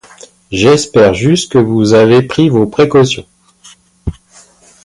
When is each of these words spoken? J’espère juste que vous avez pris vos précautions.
J’espère 0.51 1.13
juste 1.13 1.51
que 1.51 1.59
vous 1.59 1.93
avez 1.93 2.23
pris 2.23 2.49
vos 2.49 2.65
précautions. 2.65 3.27